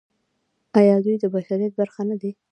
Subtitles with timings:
[0.79, 2.31] آیا دوی د بشریت برخه نه دي؟